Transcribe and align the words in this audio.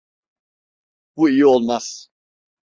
Bu 1.17 1.29
iyi 1.29 1.45
olmaz. 1.45 2.09